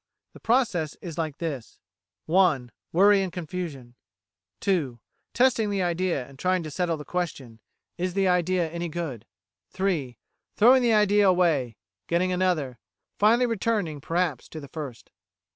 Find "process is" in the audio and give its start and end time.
0.39-1.19